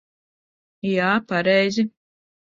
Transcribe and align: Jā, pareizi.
Jā, 0.93 1.11
pareizi. 1.33 1.87